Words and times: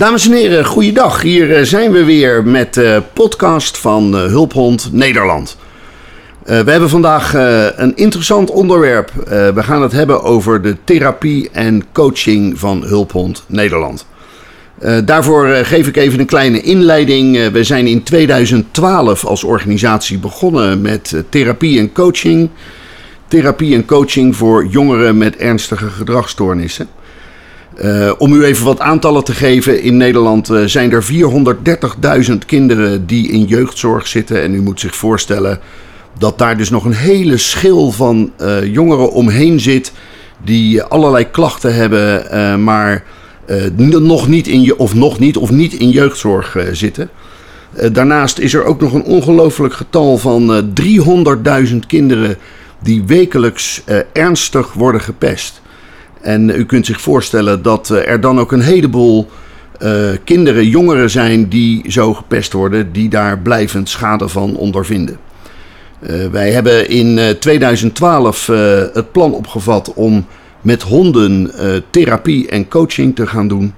Dames 0.00 0.26
en 0.26 0.32
heren, 0.32 0.64
goeiedag. 0.64 1.22
Hier 1.22 1.56
eh, 1.56 1.62
zijn 1.62 1.92
we 1.92 2.04
weer 2.04 2.44
met 2.44 2.74
de 2.74 3.02
podcast 3.12 3.78
van 3.78 4.16
eh, 4.16 4.24
Hulphond 4.24 4.92
Nederland. 4.92 5.56
We 6.44 6.70
hebben 6.70 6.88
vandaag 6.88 7.34
een 7.76 7.96
interessant 7.96 8.50
onderwerp. 8.50 9.10
We 9.54 9.62
gaan 9.62 9.82
het 9.82 9.92
hebben 9.92 10.22
over 10.22 10.62
de 10.62 10.76
therapie 10.84 11.50
en 11.52 11.84
coaching 11.92 12.58
van 12.58 12.84
Hulphond 12.84 13.44
Nederland. 13.46 14.06
daarvoor 15.04 15.48
geef 15.48 15.86
ik 15.86 15.96
even 15.96 16.20
een 16.20 16.26
kleine 16.26 16.60
inleiding. 16.60 17.50
we 17.52 17.64
zijn 17.64 17.86
in 17.86 18.02
2012 18.02 19.24
als 19.24 19.44
organisatie 19.44 20.18
begonnen 20.18 20.80
met 20.80 21.24
therapie 21.28 21.78
en 21.78 21.92
coaching. 21.92 22.50
Therapie 23.28 23.74
en 23.74 23.84
coaching 23.84 24.36
voor 24.36 24.66
jongeren 24.66 25.18
met 25.18 25.36
ernstige 25.36 25.90
gedragsstoornissen. 25.90 26.88
Uh, 27.84 28.10
om 28.18 28.32
u 28.32 28.44
even 28.44 28.64
wat 28.64 28.80
aantallen 28.80 29.24
te 29.24 29.34
geven, 29.34 29.82
in 29.82 29.96
Nederland 29.96 30.50
uh, 30.50 30.64
zijn 30.64 30.92
er 30.92 31.04
430.000 32.30 32.36
kinderen 32.46 33.06
die 33.06 33.28
in 33.28 33.44
jeugdzorg 33.44 34.06
zitten. 34.06 34.42
En 34.42 34.54
u 34.54 34.60
moet 34.60 34.80
zich 34.80 34.96
voorstellen 34.96 35.60
dat 36.18 36.38
daar 36.38 36.56
dus 36.56 36.70
nog 36.70 36.84
een 36.84 36.94
hele 36.94 37.36
schil 37.36 37.90
van 37.90 38.32
uh, 38.40 38.64
jongeren 38.64 39.12
omheen 39.12 39.60
zit 39.60 39.92
die 40.44 40.82
allerlei 40.82 41.30
klachten 41.30 41.74
hebben, 41.74 42.64
maar 42.64 43.04
nog 43.86 44.28
niet 44.28 44.46
in 44.46 44.62
je, 44.62 44.78
of 44.78 44.94
nog 44.94 45.18
niet 45.18 45.36
of 45.36 45.50
niet 45.50 45.72
in 45.72 45.90
jeugdzorg 45.90 46.56
zitten. 46.72 47.10
daarnaast 47.92 48.38
is 48.38 48.54
er 48.54 48.64
ook 48.64 48.80
nog 48.80 48.92
een 48.92 49.04
ongelooflijk 49.04 49.74
getal 49.74 50.18
van 50.18 50.72
300.000 51.68 51.76
kinderen 51.86 52.36
die 52.82 53.02
wekelijks 53.06 53.82
ernstig 54.12 54.72
worden 54.72 55.00
gepest. 55.00 55.59
En 56.20 56.48
u 56.48 56.64
kunt 56.64 56.86
zich 56.86 57.00
voorstellen 57.00 57.62
dat 57.62 57.90
eh, 57.90 58.08
er 58.08 58.20
dan 58.20 58.40
ook 58.40 58.52
een 58.52 58.60
heleboel 58.60 59.28
uh, 59.82 60.10
kinderen, 60.24 60.68
jongeren 60.68 61.10
zijn 61.10 61.48
die 61.48 61.90
zo 61.90 62.14
gepest 62.14 62.52
worden, 62.52 62.92
die 62.92 63.08
daar 63.08 63.38
blijvend 63.38 63.88
schade 63.88 64.28
van 64.28 64.56
ondervinden. 64.56 65.18
Uh, 66.00 66.26
wij 66.26 66.50
hebben 66.50 66.88
in 66.88 67.36
2012 67.38 68.46
het 68.92 69.12
plan 69.12 69.32
opgevat 69.32 69.94
om 69.94 70.26
met 70.60 70.82
honden 70.82 71.50
therapie 71.90 72.48
en 72.48 72.68
coaching 72.68 73.16
te 73.16 73.26
gaan 73.26 73.48
doen. 73.48 73.74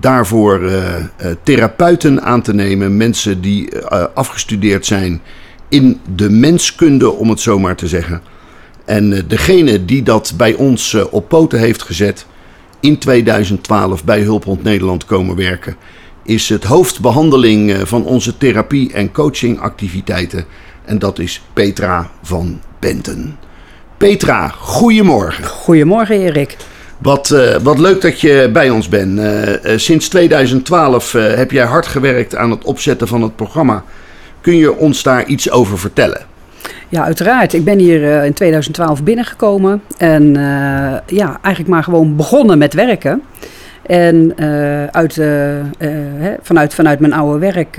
Daarvoor 0.00 0.70
therapeuten 1.42 2.22
aan 2.22 2.42
te 2.42 2.54
nemen, 2.54 2.96
mensen 2.96 3.40
die 3.40 3.68
afgestudeerd 4.14 4.86
zijn 4.86 5.20
in 5.68 6.00
de 6.14 6.30
menskunde, 6.30 7.10
om 7.10 7.30
het 7.30 7.40
zo 7.40 7.58
maar 7.58 7.76
te 7.76 7.88
zeggen. 7.88 8.22
En 8.84 9.12
eh, 9.12 9.22
degene 9.26 9.84
die 9.84 10.02
dat 10.02 10.32
bij 10.36 10.54
ons 10.54 10.94
eh, 10.94 11.04
op 11.10 11.28
poten 11.28 11.58
heeft 11.58 11.82
gezet, 11.82 12.26
in 12.80 12.98
2012 12.98 14.04
bij 14.04 14.20
Hulphond 14.20 14.62
Nederland 14.62 15.04
komen 15.04 15.36
werken, 15.36 15.76
is 16.22 16.48
het 16.48 16.64
hoofdbehandeling 16.64 17.72
eh, 17.72 17.80
van 17.84 18.04
onze 18.04 18.38
therapie- 18.38 18.92
en 18.92 19.12
coachingactiviteiten. 19.12 20.44
En 20.84 20.98
dat 20.98 21.18
is 21.18 21.42
Petra 21.52 22.10
van 22.22 22.60
Benten. 22.78 23.38
Petra, 23.96 24.48
goedemorgen. 24.48 25.44
Goedemorgen 25.44 26.20
Erik. 26.20 26.56
Wat, 26.98 27.30
uh, 27.30 27.56
wat 27.62 27.78
leuk 27.78 28.00
dat 28.00 28.20
je 28.20 28.50
bij 28.52 28.70
ons 28.70 28.88
bent. 28.88 29.18
Uh, 29.18 29.48
uh, 29.48 29.78
sinds 29.78 30.08
2012 30.08 31.12
heb 31.12 31.50
jij 31.50 31.64
hard 31.64 31.86
gewerkt 31.86 32.36
aan 32.36 32.50
het 32.50 32.64
opzetten 32.64 33.08
van 33.08 33.22
het 33.22 33.36
programma. 33.36 33.84
Kun 34.40 34.56
je 34.56 34.76
ons 34.76 35.02
daar 35.02 35.26
iets 35.26 35.50
over 35.50 35.78
vertellen? 35.78 36.26
Ja, 36.90 37.04
uiteraard. 37.04 37.52
Ik 37.52 37.64
ben 37.64 37.78
hier 37.78 38.00
uh, 38.00 38.24
in 38.24 38.32
2012 38.32 39.02
binnengekomen 39.02 39.82
en 39.96 40.22
uh, 40.22 40.34
ja, 41.06 41.38
eigenlijk 41.42 41.68
maar 41.68 41.82
gewoon 41.82 42.16
begonnen 42.16 42.58
met 42.58 42.74
werken. 42.74 43.22
En 43.82 44.32
uh, 44.36 44.84
uit, 44.84 45.16
hè, 45.16 46.34
vanuit, 46.42 46.74
vanuit 46.74 46.98
mijn 46.98 47.12
oude 47.12 47.38
werk 47.38 47.74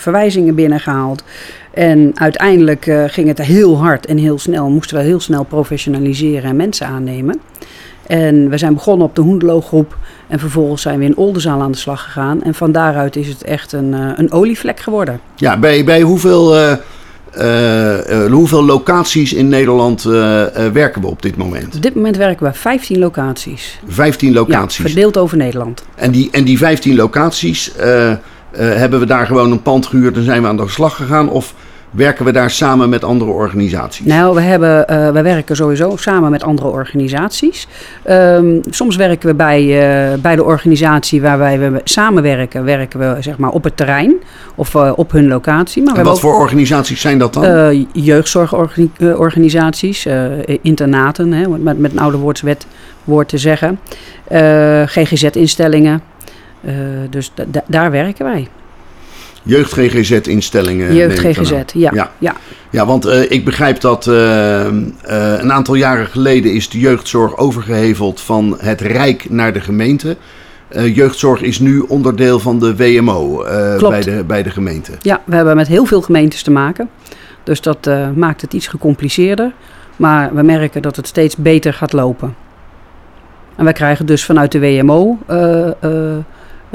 verwijzingen 0.00 0.54
binnengehaald. 0.54 1.24
En 1.70 2.12
uiteindelijk 2.14 2.92
ging 3.06 3.28
het 3.28 3.38
heel 3.38 3.78
hard 3.78 4.06
en 4.06 4.18
heel 4.18 4.38
snel. 4.38 4.68
Moesten 4.68 4.96
we 4.96 5.02
heel 5.02 5.20
snel 5.20 5.44
professionaliseren 5.44 6.50
en 6.50 6.56
mensen 6.56 6.86
aannemen. 6.86 7.40
En 8.06 8.48
we 8.48 8.58
zijn 8.58 8.74
begonnen 8.74 9.06
op 9.06 9.14
de 9.14 9.20
Hoendelooggroep. 9.22 9.96
En 10.28 10.38
vervolgens 10.38 10.82
zijn 10.82 10.98
we 10.98 11.04
in 11.04 11.16
Oldenzaal 11.16 11.62
aan 11.62 11.72
de 11.72 11.78
slag 11.78 12.02
gegaan. 12.02 12.42
En 12.42 12.54
van 12.54 12.72
daaruit 12.72 13.16
is 13.16 13.28
het 13.28 13.44
echt 13.44 13.72
een, 13.72 13.92
een 13.92 14.32
olievlek 14.32 14.80
geworden. 14.80 15.20
Ja, 15.36 15.58
bij, 15.58 15.84
bij 15.84 16.00
hoeveel 16.00 16.54
hoeveel 18.30 18.64
locaties 18.64 19.32
in 19.32 19.48
Nederland 19.48 20.04
uh, 20.04 20.12
werken 20.72 21.00
we 21.00 21.06
op 21.06 21.22
dit 21.22 21.36
moment? 21.36 21.74
Op 21.74 21.82
dit 21.82 21.94
moment 21.94 22.16
werken 22.16 22.46
we 22.46 22.52
15 22.52 22.98
locaties. 22.98 23.78
15 23.86 24.32
locaties? 24.32 24.76
Ja, 24.76 24.84
verdeeld 24.84 25.16
over 25.16 25.36
Nederland. 25.36 25.84
En 25.94 26.10
die, 26.10 26.28
en 26.30 26.44
die 26.44 26.58
15 26.58 26.96
locaties, 26.96 27.72
hebben 28.50 29.00
we 29.00 29.06
daar 29.06 29.26
gewoon 29.26 29.52
een 29.52 29.62
pand 29.62 29.86
gehuurd 29.86 30.16
en 30.16 30.24
zijn 30.24 30.42
we 30.42 30.48
aan 30.48 30.56
de 30.56 30.68
slag 30.68 30.96
gegaan? 30.96 31.28
Of 31.28 31.54
werken 31.90 32.24
we 32.24 32.32
daar 32.32 32.50
samen 32.50 32.88
met 32.88 33.04
andere 33.04 33.30
organisaties? 33.30 34.06
Nou, 34.06 34.34
we, 34.34 34.40
hebben, 34.40 34.86
uh, 34.90 35.10
we 35.10 35.22
werken 35.22 35.56
sowieso 35.56 35.96
samen 35.96 36.30
met 36.30 36.42
andere 36.42 36.68
organisaties. 36.68 37.68
Um, 38.10 38.60
soms 38.70 38.96
werken 38.96 39.28
we 39.28 39.34
bij, 39.34 39.62
uh, 39.62 40.14
bij 40.18 40.36
de 40.36 40.44
organisatie 40.44 41.22
waar 41.22 41.38
wij 41.38 41.58
we 41.58 41.80
samenwerken, 41.84 42.64
werken 42.64 43.00
we 43.00 43.16
zeg 43.22 43.38
maar 43.38 43.50
op 43.50 43.64
het 43.64 43.76
terrein 43.76 44.14
of 44.54 44.74
uh, 44.74 44.92
op 44.96 45.12
hun 45.12 45.28
locatie. 45.28 45.82
Maar 45.82 45.96
en 45.96 46.04
wat 46.04 46.20
voor 46.20 46.34
organisaties 46.34 47.00
zijn 47.00 47.18
dat 47.18 47.32
dan? 47.32 47.86
jeugdzorgorganisaties, 47.92 50.06
internaten, 50.62 51.32
hè, 51.32 51.48
met, 51.48 51.78
met 51.78 51.92
een 51.92 51.98
ouderwoordswet 51.98 52.66
woord 53.04 53.28
te 53.28 53.38
zeggen. 53.38 53.78
GGZ-instellingen. 54.86 56.02
dus 57.10 57.32
daar 57.66 57.90
werken 57.90 58.24
wij. 58.24 58.48
Jeugd-GGZ-instellingen. 59.46 60.94
Jeugd-GGZ, 60.94 61.52
ja. 61.72 61.90
ja. 61.94 62.10
ja. 62.18 62.36
Ja, 62.70 62.86
want 62.86 63.06
uh, 63.06 63.30
ik 63.30 63.44
begrijp 63.44 63.80
dat 63.80 64.06
uh, 64.06 64.14
uh, 64.14 64.68
een 65.38 65.52
aantal 65.52 65.74
jaren 65.74 66.06
geleden 66.06 66.52
is 66.52 66.68
de 66.68 66.78
jeugdzorg 66.78 67.36
overgeheveld 67.36 68.20
van 68.20 68.56
het 68.58 68.80
Rijk 68.80 69.30
naar 69.30 69.52
de 69.52 69.60
gemeente. 69.60 70.16
jeugdzorg 70.70 71.42
is 71.42 71.58
nu 71.58 71.78
onderdeel 71.80 72.38
van 72.38 72.58
de 72.58 72.76
WMO 72.76 73.44
bij, 73.88 74.02
de, 74.02 74.24
bij 74.26 74.42
de 74.42 74.50
gemeente. 74.50 74.92
Ja, 75.00 75.20
we 75.24 75.34
hebben 75.34 75.56
met 75.56 75.68
heel 75.68 75.84
veel 75.84 76.00
gemeentes 76.00 76.42
te 76.42 76.50
maken. 76.50 76.88
Dus 77.42 77.60
dat 77.60 77.90
maakt 78.14 78.40
het 78.40 78.52
iets 78.52 78.66
gecompliceerder. 78.66 79.52
Maar 79.96 80.34
we 80.34 80.42
merken 80.42 80.82
dat 80.82 80.96
het 80.96 81.06
steeds 81.06 81.36
beter 81.36 81.72
gaat 81.72 81.92
lopen. 81.92 82.34
En 83.56 83.64
wij 83.64 83.72
krijgen 83.72 84.06
dus 84.06 84.24
vanuit 84.24 84.52
de 84.52 84.60
WMO 84.60 85.18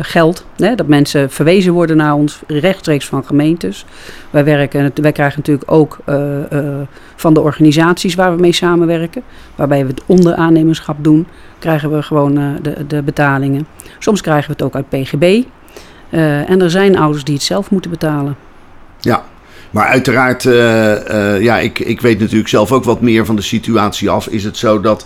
geld. 0.03 0.45
Hè, 0.55 0.75
dat 0.75 0.87
mensen 0.87 1.31
verwezen 1.31 1.73
worden 1.73 1.97
naar 1.97 2.13
ons 2.13 2.41
rechtstreeks 2.47 3.05
van 3.05 3.25
gemeentes. 3.25 3.85
Wij, 4.29 4.43
werken, 4.43 4.91
wij 5.01 5.11
krijgen 5.11 5.37
natuurlijk 5.37 5.71
ook 5.71 5.97
uh, 6.09 6.15
uh, 6.53 6.75
van 7.15 7.33
de 7.33 7.41
organisaties 7.41 8.15
waar 8.15 8.35
we 8.35 8.41
mee 8.41 8.53
samenwerken. 8.53 9.21
Waarbij 9.55 9.81
we 9.85 9.91
het 9.91 10.01
onderaannemerschap 10.05 11.03
doen, 11.03 11.27
krijgen 11.59 11.95
we 11.95 12.01
gewoon 12.01 12.39
uh, 12.39 12.49
de, 12.61 12.87
de 12.87 13.01
betalingen. 13.01 13.67
Soms 13.99 14.21
krijgen 14.21 14.45
we 14.45 14.51
het 14.51 14.61
ook 14.61 14.75
uit 14.75 14.89
PGB. 14.89 15.43
en 16.09 16.61
er 16.61 16.71
zijn 16.71 16.97
ouders 16.97 17.23
die 17.23 17.33
het 17.33 17.43
zelf 17.43 17.71
moeten 17.71 17.91
betalen. 17.91 18.35
Ja, 18.99 19.23
maar 19.71 19.87
uiteraard, 19.87 20.43
ja, 21.43 21.59
ik, 21.59 21.79
ik 21.79 22.01
weet 22.01 22.19
natuurlijk 22.19 22.49
zelf 22.49 22.71
ook 22.71 22.83
wat 22.83 23.01
meer 23.01 23.25
van 23.25 23.35
de 23.35 23.41
situatie 23.41 24.09
af. 24.09 24.27
Is 24.27 24.43
het 24.43 24.57
zo 24.57 24.81
dat 24.81 25.05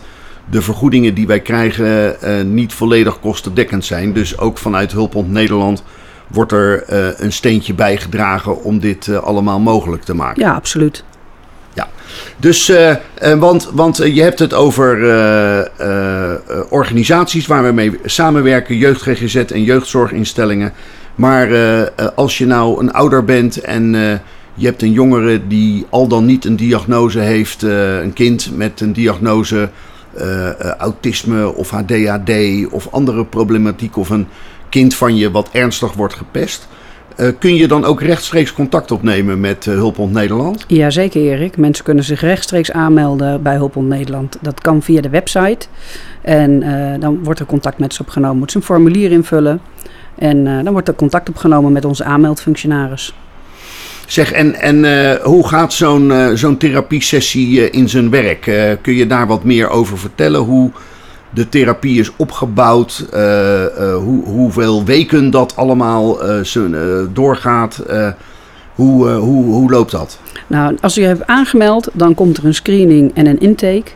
de 0.50 0.62
vergoedingen 0.62 1.14
die 1.14 1.28
wij 1.28 1.40
krijgen 1.40 2.16
uh, 2.24 2.42
niet 2.42 2.74
volledig 2.74 3.20
kostendekkend 3.20 3.86
zijn. 3.86 4.14
Dus 4.14 4.38
ook 4.38 4.58
vanuit 4.58 4.92
Hulphond 4.92 5.32
Nederland 5.32 5.84
wordt 6.28 6.52
er 6.52 6.84
uh, 6.90 7.20
een 7.20 7.32
steentje 7.32 7.74
bijgedragen 7.74 8.64
om 8.64 8.80
dit 8.80 9.08
uh, 9.08 9.18
allemaal 9.18 9.60
mogelijk 9.60 10.04
te 10.04 10.14
maken. 10.14 10.44
Ja, 10.44 10.54
absoluut. 10.54 11.04
Ja, 11.74 11.88
dus, 12.38 12.72
want, 13.38 13.70
want 13.74 13.98
je 13.98 14.22
hebt 14.22 14.40
het 14.40 14.54
over 14.54 14.98
organisaties 16.70 17.48
waar 17.48 17.64
we 17.64 17.72
mee 17.72 18.00
samenwerken, 18.06 18.78
jeugd-GGZ 18.78 19.36
en 19.36 19.64
jeugdzorginstellingen. 19.64 20.74
Maar 21.16 21.50
als 22.16 22.38
je 22.38 22.46
nou 22.46 22.80
een 22.80 22.92
ouder 22.92 23.24
bent 23.24 23.62
en 23.62 23.92
je 24.54 24.66
hebt 24.66 24.82
een 24.82 24.92
jongere 24.92 25.48
die 25.48 25.86
al 25.90 26.08
dan 26.08 26.26
niet 26.26 26.46
een 26.46 26.56
diagnose 26.56 27.20
heeft, 27.20 27.62
een 27.62 28.14
kind 28.14 28.58
met 28.58 28.82
een 28.82 28.94
diagnose 28.94 29.70
autisme 30.78 31.56
of 31.56 31.74
ADHD 31.74 32.32
of 32.72 32.88
andere 32.92 33.26
problematiek 33.26 33.98
of 33.98 34.10
een 34.10 34.28
kind 34.70 34.96
van 34.96 35.16
je 35.16 35.32
wat 35.32 35.50
ernstig 35.52 35.94
wordt 35.94 36.14
gepest. 36.14 36.68
Uh, 37.18 37.28
kun 37.40 37.56
je 37.56 37.68
dan 37.68 37.86
ook 37.86 38.02
rechtstreeks 38.02 38.54
contact 38.54 38.92
opnemen 38.92 39.40
met 39.40 39.66
uh, 39.66 39.74
Hulphond 39.74 40.14
Nederland? 40.14 40.66
Jazeker 40.68 41.22
Erik. 41.22 41.58
Mensen 41.58 41.84
kunnen 41.84 42.04
zich 42.04 42.22
rechtstreeks 42.22 42.72
aanmelden 42.72 43.42
bij 43.42 43.56
Hulphond 43.56 43.88
Nederland. 43.88 44.38
Dat 44.42 44.62
kan 44.62 44.82
via 44.82 45.02
de 45.02 45.10
website. 45.10 45.68
En 46.22 46.60
dan 47.00 47.24
wordt 47.24 47.40
er 47.40 47.46
contact 47.46 47.78
met 47.78 47.94
ze 47.94 48.02
opgenomen. 48.02 48.38
Moet 48.38 48.52
ze 48.52 48.58
een 48.58 48.64
formulier 48.64 49.12
invullen. 49.12 49.62
En 50.16 50.44
dan 50.64 50.74
wordt 50.74 50.88
er 50.88 50.96
contact 50.96 51.30
opgenomen 51.30 51.72
met 51.72 51.86
onze 51.86 52.04
aanmeldfunctionaris. 52.04 53.14
Zeg, 54.06 54.32
en, 54.32 54.56
en 54.56 54.84
uh, 54.84 55.14
hoe 55.14 55.48
gaat 55.48 55.74
zo'n 55.74 56.10
uh, 56.10 56.28
zo'n 56.34 56.58
therapiesessie 56.58 57.60
uh, 57.60 57.68
in 57.72 57.90
zijn 57.90 58.10
werk? 58.10 58.42
kun 58.82 58.94
je 58.94 59.08
daar 59.08 59.28
wat 59.28 59.44
meer 59.44 59.70
over 59.70 59.98
vertellen? 59.98 60.40
Hoe 60.40 60.72
de 61.30 61.50
therapie 61.50 62.00
is 62.00 62.12
opgebouwd, 62.16 63.06
hoe, 64.00 64.24
hoeveel 64.26 64.84
weken 64.84 65.30
dat 65.32 65.56
allemaal 65.56 66.18
doorgaat. 67.14 67.84
hoe, 68.76 69.10
hoe, 69.10 69.46
hoe 69.46 69.72
loopt 69.72 69.92
dat? 69.92 70.20
Nou, 70.48 70.78
als 70.82 70.96
je 70.96 71.02
hebt 71.02 71.28
aangemeld, 71.28 71.90
dan 71.94 72.16
komt 72.16 72.38
er 72.38 72.46
een 72.46 72.54
screening 72.54 73.12
en 73.14 73.26
een 73.26 73.40
intake. 73.40 73.92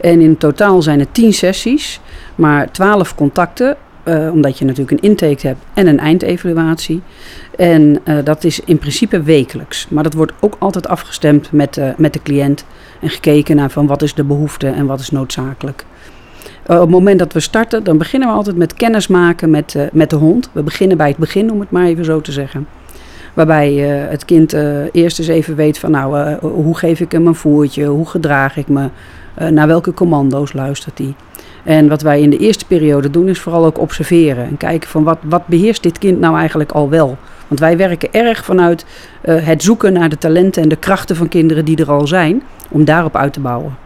En 0.00 0.20
in 0.20 0.36
totaal 0.36 0.82
zijn 0.82 0.98
het 0.98 1.14
10 1.14 1.32
sessies, 1.32 2.00
maar 2.34 2.72
12 2.72 3.14
contacten. 3.14 3.76
Uh, 4.04 4.32
omdat 4.32 4.58
je 4.58 4.64
natuurlijk 4.64 5.02
een 5.02 5.08
intake 5.10 5.46
hebt 5.46 5.60
en 5.74 5.86
een 5.86 5.98
eindevaluatie. 5.98 7.02
En 7.56 7.98
uh, 8.04 8.18
dat 8.24 8.44
is 8.44 8.60
in 8.60 8.78
principe 8.78 9.22
wekelijks. 9.22 9.86
Maar 9.88 10.02
dat 10.02 10.14
wordt 10.14 10.32
ook 10.40 10.56
altijd 10.58 10.88
afgestemd 10.88 11.52
met, 11.52 11.76
uh, 11.76 11.88
met 11.96 12.12
de 12.12 12.22
cliënt. 12.22 12.64
En 13.00 13.08
gekeken 13.08 13.56
naar 13.56 13.70
van 13.70 13.86
wat 13.86 14.02
is 14.02 14.14
de 14.14 14.24
behoefte 14.24 14.68
en 14.68 14.86
wat 14.86 15.00
is 15.00 15.10
noodzakelijk. 15.10 15.84
op 16.66 16.78
het 16.78 16.88
moment 16.88 17.18
dat 17.18 17.32
we 17.32 17.40
starten, 17.40 17.84
dan 17.84 17.98
beginnen 17.98 18.28
we 18.28 18.34
altijd 18.34 18.56
met 18.56 18.74
kennis 18.74 19.06
maken 19.06 19.50
met, 19.50 19.76
met 19.92 20.10
de 20.10 20.16
hond. 20.16 20.50
We 20.52 20.62
beginnen 20.62 20.96
bij 20.96 21.08
het 21.08 21.16
begin, 21.16 21.52
om 21.52 21.60
het 21.60 21.70
maar 21.70 21.86
even 21.86 22.04
zo 22.04 22.20
te 22.20 22.32
zeggen. 22.32 22.66
Waarbij 23.34 23.72
het 24.10 24.24
kind 24.24 24.52
eerst 24.92 25.18
eens 25.18 25.28
even 25.28 25.56
weet 25.56 25.78
van 25.78 25.90
nou, 25.90 26.34
hoe 26.40 26.76
geef 26.76 27.00
ik 27.00 27.12
hem 27.12 27.26
een 27.26 27.34
voertje, 27.34 27.84
hoe 27.84 28.06
gedraag 28.06 28.56
ik 28.56 28.68
me, 28.68 28.88
naar 29.50 29.66
welke 29.66 29.94
commando's 29.94 30.52
luistert 30.52 30.98
hij. 30.98 31.14
En 31.64 31.88
wat 31.88 32.02
wij 32.02 32.20
in 32.20 32.30
de 32.30 32.36
eerste 32.36 32.66
periode 32.66 33.10
doen, 33.10 33.28
is 33.28 33.40
vooral 33.40 33.64
ook 33.64 33.78
observeren. 33.78 34.44
En 34.44 34.56
kijken 34.56 34.88
van 34.88 35.02
wat, 35.02 35.18
wat 35.22 35.46
beheerst 35.46 35.82
dit 35.82 35.98
kind 35.98 36.20
nou 36.20 36.38
eigenlijk 36.38 36.72
al 36.72 36.90
wel. 36.90 37.18
Want 37.48 37.60
wij 37.60 37.76
werken 37.76 38.12
erg 38.12 38.44
vanuit 38.44 38.84
uh, 39.24 39.46
het 39.46 39.62
zoeken 39.62 39.92
naar 39.92 40.08
de 40.08 40.18
talenten 40.18 40.62
en 40.62 40.68
de 40.68 40.76
krachten 40.76 41.16
van 41.16 41.28
kinderen 41.28 41.64
die 41.64 41.76
er 41.76 41.90
al 41.90 42.06
zijn. 42.06 42.42
Om 42.70 42.84
daarop 42.84 43.16
uit 43.16 43.32
te 43.32 43.40
bouwen. 43.40 43.76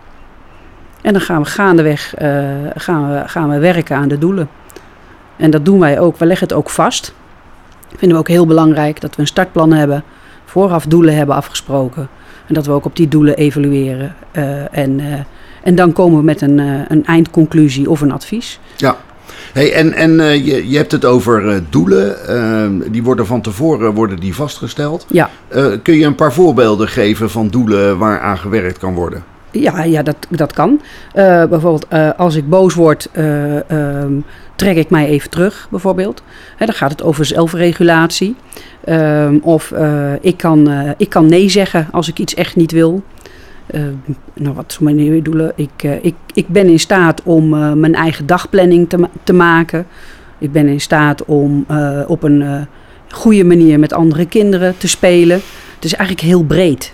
En 1.00 1.12
dan 1.12 1.22
gaan 1.22 1.42
we 1.42 1.48
gaandeweg 1.48 2.14
uh, 2.22 2.44
gaan 2.74 3.12
we, 3.12 3.22
gaan 3.28 3.48
we 3.48 3.58
werken 3.58 3.96
aan 3.96 4.08
de 4.08 4.18
doelen. 4.18 4.48
En 5.36 5.50
dat 5.50 5.64
doen 5.64 5.78
wij 5.78 6.00
ook. 6.00 6.16
We 6.16 6.26
leggen 6.26 6.48
het 6.48 6.56
ook 6.56 6.70
vast. 6.70 7.14
Vinden 7.88 8.16
we 8.16 8.22
ook 8.22 8.28
heel 8.28 8.46
belangrijk 8.46 9.00
dat 9.00 9.16
we 9.16 9.20
een 9.20 9.26
startplan 9.26 9.72
hebben. 9.72 10.04
Vooraf 10.44 10.86
doelen 10.86 11.16
hebben 11.16 11.34
afgesproken. 11.34 12.08
En 12.46 12.54
dat 12.54 12.66
we 12.66 12.72
ook 12.72 12.84
op 12.84 12.96
die 12.96 13.08
doelen 13.08 13.36
evalueren. 13.36 14.14
Uh, 14.32 14.78
en 14.78 15.00
en 15.68 15.74
dan 15.74 15.92
komen 15.92 16.18
we 16.18 16.24
met 16.24 16.40
een, 16.40 16.58
uh, 16.58 16.80
een 16.88 17.04
eindconclusie 17.04 17.90
of 17.90 18.00
een 18.00 18.12
advies. 18.12 18.60
Ja. 18.76 18.96
Hey, 19.52 19.72
en 19.72 19.92
en 19.92 20.12
uh, 20.12 20.46
je, 20.46 20.68
je 20.68 20.76
hebt 20.76 20.92
het 20.92 21.04
over 21.04 21.44
uh, 21.44 21.56
doelen. 21.70 22.92
die 22.92 23.02
worden 23.02 23.26
van 23.26 23.40
tevoren 23.40 23.94
worden 23.94 24.20
die 24.20 24.34
vastgesteld. 24.34 25.06
Ja. 25.08 25.30
kun 25.82 25.94
je 25.94 26.04
een 26.04 26.14
paar 26.14 26.32
voorbeelden 26.32 26.88
geven 26.88 27.30
van 27.30 27.48
doelen 27.48 27.98
waar 27.98 28.20
aan 28.20 28.38
gewerkt 28.38 28.78
kan 28.78 28.94
worden? 28.94 29.24
Ja, 29.50 29.82
ja 29.82 30.02
dat, 30.02 30.16
dat 30.30 30.52
kan. 30.52 30.80
bijvoorbeeld 31.14 31.86
als 32.16 32.34
ik 32.34 32.48
boos 32.48 32.74
word, 32.74 33.08
um, 33.70 34.24
trek 34.56 34.76
ik 34.76 34.90
mij 34.90 35.06
even 35.06 35.30
terug, 35.30 35.66
bijvoorbeeld. 35.70 36.22
Hè, 36.56 36.66
dan 36.66 36.74
gaat 36.74 36.90
het 36.90 37.02
over 37.02 37.24
zelfregulatie. 37.24 38.36
Ehm, 38.84 39.38
of 39.42 39.72
ik, 40.20 40.36
kan, 40.36 40.70
ik 40.96 41.08
kan 41.08 41.26
nee 41.26 41.48
zeggen 41.48 41.88
als 41.90 42.08
ik 42.08 42.18
iets 42.18 42.34
echt 42.34 42.56
niet 42.56 42.72
wil. 42.72 43.02
Uh, 43.74 43.82
nou, 44.34 44.54
wat 44.54 44.64
is 44.68 44.78
mijn 44.78 45.22
doelen? 45.22 45.52
Ik, 45.56 45.82
uh, 45.84 46.04
ik, 46.04 46.14
ik 46.34 46.48
ben 46.48 46.66
in 46.66 46.78
staat 46.78 47.22
om 47.22 47.54
uh, 47.54 47.72
mijn 47.72 47.94
eigen 47.94 48.26
dagplanning 48.26 48.88
te, 48.88 49.08
te 49.24 49.32
maken. 49.32 49.86
Ik 50.38 50.52
ben 50.52 50.66
in 50.68 50.80
staat 50.80 51.24
om 51.24 51.66
op 52.06 52.22
een 52.22 52.66
goede 53.10 53.44
manier 53.44 53.78
met 53.78 53.92
andere 53.92 54.26
kinderen 54.26 54.78
te 54.78 54.88
spelen. 54.88 55.40
Het 55.74 55.84
is 55.84 55.94
eigenlijk 55.94 56.26
heel 56.26 56.42
breed. 56.42 56.92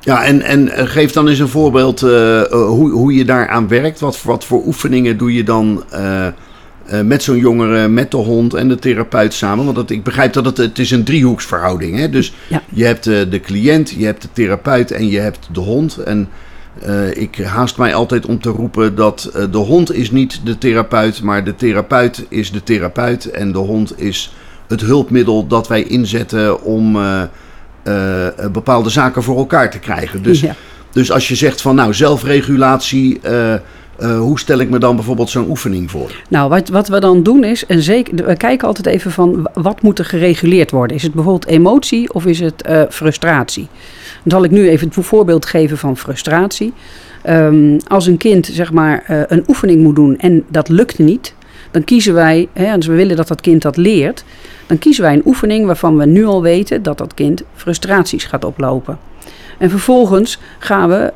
Ja, 0.00 0.24
en, 0.24 0.42
en 0.42 0.70
geef 0.88 1.12
dan 1.12 1.28
eens 1.28 1.38
een 1.38 1.48
voorbeeld 1.48 2.00
hoe, 2.50 2.90
hoe 2.90 3.14
je 3.14 3.24
daaraan 3.24 3.68
werkt. 3.68 4.00
Wat, 4.00 4.22
wat 4.22 4.44
voor 4.44 4.66
oefeningen 4.66 5.18
doe 5.18 5.34
je 5.34 5.42
dan 5.42 5.84
uh, 6.92 7.00
met 7.00 7.22
zo'n 7.22 7.38
jongere, 7.38 7.88
met 7.88 8.10
de 8.10 8.16
hond 8.16 8.54
en 8.54 8.68
de 8.68 8.78
therapeut 8.78 9.34
samen. 9.34 9.64
Want 9.64 9.76
dat, 9.76 9.90
ik 9.90 10.02
begrijp 10.02 10.32
dat 10.32 10.44
het, 10.44 10.56
het 10.56 10.78
is 10.78 10.90
een 10.90 11.04
driehoeksverhouding 11.04 11.98
is. 11.98 12.10
Dus 12.10 12.32
ja. 12.48 12.62
je 12.72 12.84
hebt 12.84 13.06
uh, 13.06 13.18
de 13.30 13.40
cliënt, 13.40 13.90
je 13.90 14.04
hebt 14.04 14.22
de 14.22 14.28
therapeut 14.32 14.90
en 14.90 15.08
je 15.08 15.18
hebt 15.18 15.48
de 15.52 15.60
hond. 15.60 15.96
En 15.96 16.28
uh, 16.86 17.16
ik 17.16 17.36
haast 17.36 17.78
mij 17.78 17.94
altijd 17.94 18.26
om 18.26 18.40
te 18.40 18.48
roepen 18.48 18.94
dat 18.94 19.30
de 19.50 19.58
hond 19.58 19.94
is 19.94 20.10
niet 20.10 20.40
de 20.44 20.58
therapeut, 20.58 21.22
maar 21.22 21.44
de 21.44 21.54
therapeut 21.54 22.26
is 22.28 22.52
de 22.52 22.62
therapeut. 22.62 23.30
En 23.30 23.52
de 23.52 23.58
hond 23.58 24.00
is 24.00 24.34
het 24.68 24.80
hulpmiddel 24.80 25.46
dat 25.46 25.68
wij 25.68 25.82
inzetten 25.82 26.62
om 26.62 26.98
bepaalde 28.52 28.90
zaken 28.90 29.22
voor 29.22 29.38
elkaar 29.38 29.70
te 29.70 29.78
krijgen. 29.78 30.22
Dus, 30.22 30.40
ja. 30.40 30.54
dus 30.92 31.12
als 31.12 31.28
je 31.28 31.34
zegt 31.34 31.60
van 31.60 31.74
nou 31.74 31.94
zelfregulatie 31.94 33.20
uh, 34.00 34.18
hoe 34.18 34.38
stel 34.38 34.58
ik 34.58 34.70
me 34.70 34.78
dan 34.78 34.96
bijvoorbeeld 34.96 35.30
zo'n 35.30 35.48
oefening 35.48 35.90
voor? 35.90 36.22
Nou, 36.28 36.48
wat, 36.48 36.68
wat 36.68 36.88
we 36.88 37.00
dan 37.00 37.22
doen 37.22 37.44
is, 37.44 37.66
en 37.66 37.82
zeker, 37.82 38.26
we 38.26 38.36
kijken 38.36 38.66
altijd 38.66 38.86
even 38.86 39.10
van 39.10 39.48
wat 39.54 39.82
moet 39.82 39.98
er 39.98 40.04
gereguleerd 40.04 40.70
worden. 40.70 40.96
Is 40.96 41.02
het 41.02 41.14
bijvoorbeeld 41.14 41.46
emotie 41.46 42.12
of 42.12 42.26
is 42.26 42.40
het 42.40 42.64
uh, 42.68 42.82
frustratie? 42.88 43.68
Dan 44.22 44.30
zal 44.32 44.44
ik 44.44 44.50
nu 44.50 44.68
even 44.68 44.90
een 44.94 45.02
voorbeeld 45.02 45.46
geven 45.46 45.78
van 45.78 45.96
frustratie. 45.96 46.72
Um, 47.28 47.76
als 47.88 48.06
een 48.06 48.16
kind 48.16 48.46
zeg 48.52 48.72
maar 48.72 49.04
uh, 49.10 49.20
een 49.26 49.44
oefening 49.46 49.82
moet 49.82 49.94
doen 49.94 50.18
en 50.18 50.44
dat 50.48 50.68
lukt 50.68 50.98
niet, 50.98 51.34
dan 51.70 51.84
kiezen 51.84 52.14
wij, 52.14 52.48
hè, 52.52 52.76
dus 52.76 52.86
we 52.86 52.94
willen 52.94 53.16
dat 53.16 53.28
dat 53.28 53.40
kind 53.40 53.62
dat 53.62 53.76
leert, 53.76 54.24
dan 54.66 54.78
kiezen 54.78 55.02
wij 55.02 55.12
een 55.12 55.26
oefening 55.26 55.66
waarvan 55.66 55.96
we 55.96 56.06
nu 56.06 56.24
al 56.24 56.42
weten 56.42 56.82
dat 56.82 56.98
dat 56.98 57.14
kind 57.14 57.42
frustraties 57.54 58.24
gaat 58.24 58.44
oplopen. 58.44 58.98
En 59.58 59.70
vervolgens 59.70 60.38
gaan 60.58 60.88
we 60.88 61.12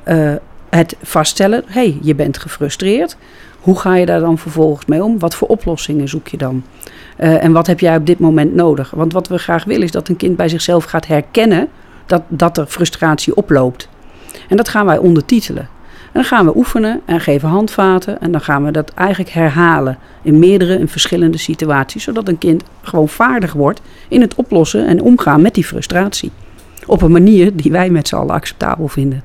het 0.70 0.96
vaststellen, 1.02 1.62
hé, 1.67 1.72
hey, 1.72 1.99
je 2.02 2.14
bent 2.14 2.38
gefrustreerd. 2.38 3.17
Hoe 3.61 3.78
ga 3.78 3.96
je 3.96 4.06
daar 4.06 4.20
dan 4.20 4.38
vervolgens 4.38 4.87
mee 4.87 5.05
om? 5.05 5.19
Wat 5.19 5.34
voor 5.34 5.49
oplossingen 5.49 6.08
zoek 6.08 6.28
je 6.28 6.37
dan? 6.37 6.62
Uh, 7.19 7.44
en 7.44 7.52
wat 7.52 7.67
heb 7.67 7.81
jij 7.81 7.96
op 7.96 8.06
dit 8.06 8.19
moment 8.19 8.55
nodig? 8.55 8.90
Want 8.90 9.12
wat 9.12 9.28
we 9.28 9.38
graag 9.38 9.64
willen 9.64 9.82
is 9.82 9.90
dat 9.90 10.08
een 10.08 10.17
kind 10.17 10.37
bij 10.37 10.49
zichzelf 10.49 10.84
gaat 10.84 11.06
herkennen 11.06 11.69
dat, 12.06 12.22
dat 12.28 12.58
er 12.58 12.67
frustratie 12.67 13.37
oploopt. 13.37 13.88
En 14.49 14.56
dat 14.56 14.69
gaan 14.69 14.87
wij 14.87 14.99
ondertitelen. 14.99 15.69
En 16.12 16.20
dan 16.20 16.25
gaan 16.25 16.44
we 16.44 16.56
oefenen 16.56 17.00
en 17.05 17.20
geven 17.20 17.49
handvaten. 17.49 18.20
En 18.20 18.32
dan 18.32 18.40
gaan 18.40 18.64
we 18.64 18.70
dat 18.70 18.90
eigenlijk 18.94 19.31
herhalen 19.31 19.99
in 20.23 20.38
meerdere 20.38 20.76
en 20.76 20.88
verschillende 20.88 21.38
situaties. 21.38 22.02
Zodat 22.02 22.28
een 22.28 22.38
kind 22.38 22.62
gewoon 22.82 23.08
vaardig 23.08 23.52
wordt 23.52 23.81
in 24.08 24.20
het 24.20 24.34
oplossen 24.34 24.87
en 24.87 25.02
omgaan 25.02 25.43
met 25.43 25.55
die 25.55 25.64
frustratie. 25.64 26.31
Op 26.87 27.02
een 27.02 27.12
manier 27.12 27.56
die 27.56 27.73
wij 27.73 27.90
met 27.90 28.08
z'n 28.08 28.14
allen 28.14 28.34
acceptabel 28.34 28.88
vinden. 28.88 29.23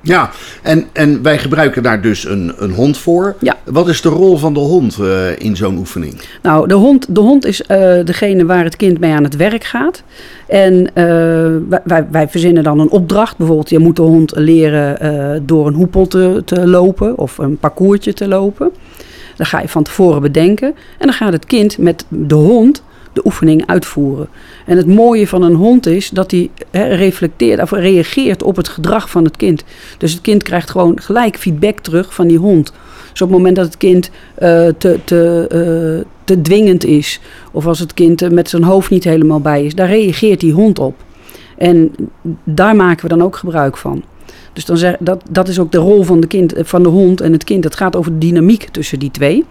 Ja, 0.00 0.30
en, 0.62 0.86
en 0.92 1.22
wij 1.22 1.38
gebruiken 1.38 1.82
daar 1.82 2.00
dus 2.00 2.24
een, 2.24 2.52
een 2.56 2.70
hond 2.70 2.98
voor. 2.98 3.34
Ja. 3.40 3.56
Wat 3.64 3.88
is 3.88 4.00
de 4.00 4.08
rol 4.08 4.36
van 4.36 4.54
de 4.54 4.60
hond 4.60 4.98
uh, 5.00 5.38
in 5.38 5.56
zo'n 5.56 5.76
oefening? 5.78 6.14
Nou, 6.42 6.68
de 6.68 6.74
hond, 6.74 7.14
de 7.14 7.20
hond 7.20 7.46
is 7.46 7.60
uh, 7.60 8.04
degene 8.04 8.44
waar 8.44 8.64
het 8.64 8.76
kind 8.76 9.00
mee 9.00 9.12
aan 9.12 9.24
het 9.24 9.36
werk 9.36 9.64
gaat. 9.64 10.02
En 10.46 10.74
uh, 10.74 11.78
wij, 11.84 12.06
wij 12.10 12.28
verzinnen 12.28 12.62
dan 12.62 12.80
een 12.80 12.90
opdracht. 12.90 13.36
Bijvoorbeeld, 13.36 13.70
je 13.70 13.78
moet 13.78 13.96
de 13.96 14.02
hond 14.02 14.32
leren 14.36 15.46
door 15.46 15.66
een 15.66 15.74
hoepel 15.74 16.06
te, 16.06 16.42
te 16.44 16.68
lopen 16.68 17.18
of 17.18 17.38
een 17.38 17.58
parcoursje 17.58 18.12
te 18.12 18.28
lopen. 18.28 18.70
Dat 19.36 19.46
ga 19.46 19.60
je 19.60 19.68
van 19.68 19.82
tevoren 19.82 20.22
bedenken. 20.22 20.74
En 20.98 21.06
dan 21.06 21.12
gaat 21.12 21.32
het 21.32 21.44
kind 21.44 21.78
met 21.78 22.04
de 22.08 22.34
hond 22.34 22.82
de 23.12 23.20
oefening 23.24 23.66
uitvoeren. 23.66 24.28
En 24.66 24.76
het 24.76 24.86
mooie 24.86 25.28
van 25.28 25.42
een 25.42 25.54
hond 25.54 25.86
is 25.86 26.10
dat 26.10 26.30
hij 26.30 26.50
reflecteert 26.70 27.60
of 27.60 27.70
reageert 27.70 28.42
op 28.42 28.56
het 28.56 28.68
gedrag 28.68 29.10
van 29.10 29.24
het 29.24 29.36
kind. 29.36 29.64
Dus 29.98 30.12
het 30.12 30.20
kind 30.20 30.42
krijgt 30.42 30.70
gewoon 30.70 31.00
gelijk 31.00 31.38
feedback 31.38 31.78
terug 31.78 32.14
van 32.14 32.28
die 32.28 32.38
hond. 32.38 32.72
Dus 33.12 33.22
op 33.22 33.28
het 33.28 33.36
moment 33.38 33.56
dat 33.56 33.64
het 33.64 33.76
kind 33.76 34.10
uh, 34.10 34.68
te, 34.78 34.98
te, 35.04 35.48
uh, 35.98 36.04
te 36.24 36.40
dwingend 36.40 36.84
is, 36.84 37.20
of 37.52 37.66
als 37.66 37.78
het 37.78 37.94
kind 37.94 38.30
met 38.30 38.48
zijn 38.48 38.62
hoofd 38.62 38.90
niet 38.90 39.04
helemaal 39.04 39.40
bij 39.40 39.64
is, 39.64 39.74
daar 39.74 39.88
reageert 39.88 40.40
die 40.40 40.52
hond 40.52 40.78
op. 40.78 40.94
En 41.56 41.94
daar 42.44 42.76
maken 42.76 43.02
we 43.02 43.08
dan 43.08 43.22
ook 43.22 43.36
gebruik 43.36 43.76
van. 43.76 44.02
Dus 44.58 44.66
dan 44.66 44.78
zeg, 44.78 44.96
dat, 45.00 45.22
dat 45.30 45.48
is 45.48 45.58
ook 45.58 45.72
de 45.72 45.78
rol 45.78 46.02
van 46.02 46.20
de, 46.20 46.26
kind, 46.26 46.52
van 46.56 46.82
de 46.82 46.88
hond 46.88 47.20
en 47.20 47.32
het 47.32 47.44
kind. 47.44 47.64
Het 47.64 47.76
gaat 47.76 47.96
over 47.96 48.12
de 48.12 48.18
dynamiek 48.18 48.68
tussen 48.68 48.98
die 48.98 49.10
twee. 49.10 49.44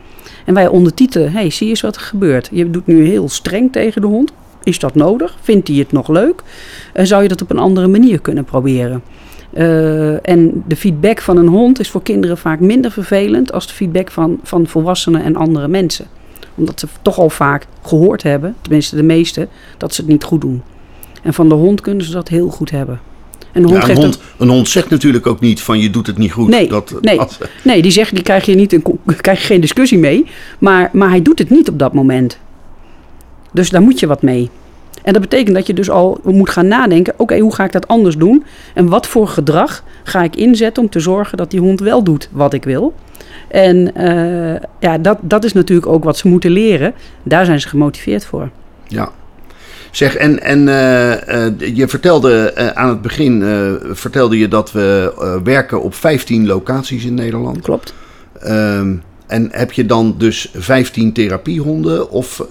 En 0.46 0.54
wij 0.54 0.68
ondertitelen, 0.68 1.32
hey, 1.32 1.50
zie 1.50 1.70
eens 1.70 1.82
wat 1.82 1.96
er 1.96 2.02
gebeurt. 2.02 2.50
Je 2.52 2.70
doet 2.70 2.88
nu 2.88 3.06
heel 3.06 3.30
streng 3.30 3.72
tegen 3.72 4.02
de 4.02 4.08
hond. 4.08 4.32
Is 4.64 4.80
dat 4.80 4.96
nodig? 4.96 5.38
Vindt 5.42 5.68
hij 5.68 5.78
het 5.78 5.92
nog 5.92 6.08
leuk? 6.08 6.44
Uh, 6.94 7.06
zou 7.06 7.24
je 7.24 7.28
dat 7.28 7.42
op 7.42 7.50
een 7.50 7.58
andere 7.58 7.88
manier 7.88 8.20
kunnen 8.20 8.44
proberen? 8.44 9.04
Uh, 9.54 10.28
en 10.30 10.64
de 10.68 10.76
feedback 10.76 11.22
van 11.22 11.38
een 11.38 11.48
hond 11.48 11.80
is 11.80 11.90
voor 11.90 12.04
kinderen 12.04 12.38
vaak 12.38 12.60
minder 12.60 12.92
vervelend 12.92 13.52
als 13.52 13.68
de 13.68 13.74
feedback 13.74 14.12
van, 14.12 14.40
van 14.44 14.68
volwassenen 14.68 15.24
en 15.24 15.36
andere 15.36 15.68
mensen. 15.68 16.06
Omdat 16.56 16.80
ze 16.80 16.88
toch 17.02 17.18
al 17.18 17.30
vaak 17.30 17.66
gehoord 17.82 18.24
hebben, 18.24 18.56
tenminste 18.62 18.96
de 18.96 19.04
meeste, 19.04 19.48
dat 19.78 19.94
ze 19.94 20.02
het 20.02 20.10
niet 20.10 20.24
goed 20.24 20.42
doen. 20.42 20.62
En 21.24 21.34
van 21.34 21.50
de 21.50 21.56
hond 21.56 21.82
kunnen 21.82 22.06
ze 22.06 22.12
dat 22.12 22.28
heel 22.28 22.50
goed 22.50 22.72
hebben. 22.72 23.07
En 23.58 23.64
een, 23.64 23.70
hond, 23.70 23.86
ja, 23.86 23.90
een, 23.90 23.96
hond 23.96 24.20
een, 24.38 24.50
hond 24.50 24.70
zegt 24.70 24.90
natuurlijk 24.90 25.28
ook 25.28 25.40
niet 25.40 25.62
van 25.62 25.80
je 25.80 25.90
doet 25.90 26.08
het 26.08 26.18
niet 26.18 26.32
goed. 26.32 26.48
Nee, 26.48 26.68
dat, 26.68 26.94
nee, 27.02 27.20
nee 27.64 27.82
die 27.82 27.92
zegt, 27.92 28.14
die 28.14 28.24
krijg 28.24 28.46
je, 28.46 28.56
niet 28.56 28.74
een, 28.74 28.84
krijg 29.22 29.40
je 29.40 29.46
geen 29.46 29.62
discussie 29.62 29.98
mee. 29.98 30.26
Maar, 30.60 30.90
maar 30.94 31.10
hij 31.10 31.22
doet 31.22 31.40
het 31.40 31.50
niet 31.50 31.70
op 31.70 31.80
dat 31.80 31.94
moment. 31.94 32.38
Dus 33.52 33.70
daar 33.70 33.82
moet 33.82 34.00
je 34.00 34.08
wat 34.08 34.22
mee. 34.22 34.50
En 35.04 35.14
dat 35.14 35.22
betekent 35.22 35.56
dat 35.56 35.68
je 35.68 35.74
dus 35.74 35.90
al 35.90 36.20
moet 36.24 36.50
gaan 36.50 36.68
nadenken: 36.68 37.14
oké, 37.18 37.38
hoe 37.38 37.54
ga 37.54 37.64
ik 37.64 37.72
dat 37.72 37.88
anders 37.88 38.18
doen? 38.18 38.44
En 38.74 38.90
wat 38.90 39.08
voor 39.08 39.28
gedrag 39.28 39.84
ga 40.04 40.24
ik 40.24 40.36
inzetten 40.36 40.84
om 40.84 40.90
te 40.90 41.00
zorgen 41.00 41.38
dat 41.38 41.52
die 41.52 41.60
hond 41.60 41.80
wel 41.80 42.04
doet 42.04 42.30
wat 42.32 42.54
ik 42.54 42.64
wil? 42.64 42.94
En 43.48 43.92
uh, 43.98 44.56
ja, 44.80 44.98
dat, 44.98 45.18
dat 45.22 45.44
is 45.44 45.54
natuurlijk 45.54 45.88
ook 45.88 46.04
wat 46.04 46.18
ze 46.18 46.28
moeten 46.28 46.52
leren. 46.52 46.94
Daar 47.24 47.46
zijn 47.46 47.62
ze 47.62 47.68
gemotiveerd 47.68 48.26
voor. 48.26 48.50
Ja. 48.88 49.12
Zeg, 49.92 50.16
en, 50.16 50.42
en 50.42 50.60
uh, 50.60 51.12
uh, 51.12 51.76
je 51.76 51.88
vertelde 51.88 52.56
aan 52.76 52.90
het 52.90 53.02
begin 53.02 53.44
vertelde 53.92 54.38
je 54.38 54.48
dat 54.48 54.72
we 54.72 55.14
werken 55.44 55.82
op 55.82 55.96
15 55.96 56.46
locaties 56.46 57.06
in 57.06 57.14
Nederland. 57.14 57.62
Klopt. 57.62 57.94
Ehm, 58.40 58.96
en 59.28 59.48
heb 59.52 59.72
je 59.72 59.86
dan 59.86 60.16
dus 60.18 60.52
15 60.56 61.14
therapiehonden? 61.14 62.10
Of, 62.12 62.46